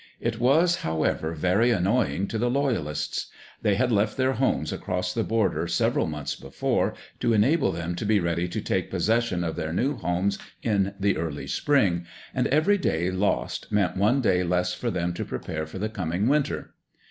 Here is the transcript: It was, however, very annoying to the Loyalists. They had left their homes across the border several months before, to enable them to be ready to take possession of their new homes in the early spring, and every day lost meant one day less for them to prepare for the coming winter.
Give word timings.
It 0.19 0.39
was, 0.39 0.77
however, 0.77 1.35
very 1.35 1.69
annoying 1.69 2.27
to 2.29 2.39
the 2.39 2.49
Loyalists. 2.49 3.27
They 3.61 3.75
had 3.75 3.91
left 3.91 4.17
their 4.17 4.33
homes 4.33 4.73
across 4.73 5.13
the 5.13 5.23
border 5.23 5.67
several 5.67 6.07
months 6.07 6.33
before, 6.33 6.95
to 7.19 7.33
enable 7.33 7.71
them 7.71 7.93
to 7.93 8.05
be 8.07 8.19
ready 8.19 8.47
to 8.47 8.61
take 8.61 8.89
possession 8.89 9.43
of 9.43 9.55
their 9.55 9.71
new 9.71 9.95
homes 9.97 10.39
in 10.63 10.95
the 10.99 11.17
early 11.17 11.45
spring, 11.45 12.07
and 12.33 12.47
every 12.47 12.79
day 12.79 13.11
lost 13.11 13.71
meant 13.71 13.95
one 13.95 14.21
day 14.21 14.41
less 14.43 14.73
for 14.73 14.89
them 14.89 15.13
to 15.13 15.23
prepare 15.23 15.67
for 15.67 15.77
the 15.77 15.87
coming 15.87 16.27
winter. 16.27 16.73